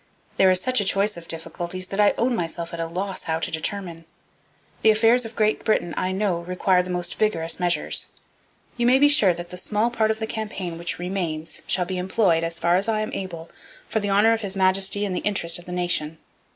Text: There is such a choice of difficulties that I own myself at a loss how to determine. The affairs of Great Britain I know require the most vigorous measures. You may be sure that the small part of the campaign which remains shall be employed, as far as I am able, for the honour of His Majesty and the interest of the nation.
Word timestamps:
There 0.37 0.49
is 0.49 0.59
such 0.59 0.81
a 0.81 0.83
choice 0.83 1.15
of 1.15 1.27
difficulties 1.27 1.89
that 1.89 1.99
I 1.99 2.15
own 2.17 2.35
myself 2.35 2.73
at 2.73 2.79
a 2.79 2.87
loss 2.87 3.25
how 3.25 3.37
to 3.37 3.51
determine. 3.51 4.05
The 4.81 4.89
affairs 4.89 5.25
of 5.25 5.35
Great 5.35 5.63
Britain 5.63 5.93
I 5.95 6.11
know 6.11 6.39
require 6.39 6.81
the 6.81 6.89
most 6.89 7.13
vigorous 7.13 7.59
measures. 7.59 8.07
You 8.77 8.87
may 8.87 8.97
be 8.97 9.07
sure 9.07 9.35
that 9.35 9.51
the 9.51 9.57
small 9.57 9.91
part 9.91 10.09
of 10.09 10.17
the 10.17 10.25
campaign 10.25 10.79
which 10.79 10.97
remains 10.97 11.61
shall 11.67 11.85
be 11.85 11.99
employed, 11.99 12.43
as 12.43 12.57
far 12.57 12.77
as 12.77 12.87
I 12.87 13.01
am 13.01 13.13
able, 13.13 13.51
for 13.87 13.99
the 13.99 14.09
honour 14.09 14.33
of 14.33 14.41
His 14.41 14.55
Majesty 14.57 15.05
and 15.05 15.15
the 15.15 15.19
interest 15.19 15.59
of 15.59 15.65
the 15.65 15.71
nation. 15.71 16.17